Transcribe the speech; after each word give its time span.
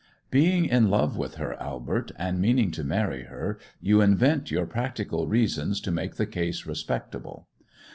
'Being 0.31 0.65
in 0.65 0.89
love 0.89 1.15
with 1.15 1.35
her, 1.35 1.53
Albert, 1.61 2.11
and 2.15 2.39
meaning 2.41 2.71
to 2.71 2.83
marry 2.83 3.25
her, 3.25 3.59
you 3.79 4.01
invent 4.01 4.49
your 4.49 4.65
practical 4.65 5.27
reasons 5.27 5.79
to 5.81 5.91
make 5.91 6.15
the 6.15 6.25
case 6.25 6.65
respectable. 6.65 7.47